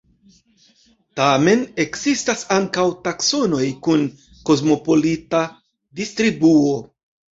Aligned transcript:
Tamen 1.19 1.59
ekzistas 1.83 2.41
ankaŭ 2.57 2.85
taksonoj 3.09 3.67
kun 3.89 4.07
kosmopolita 4.51 5.43
distribuo. 6.01 6.77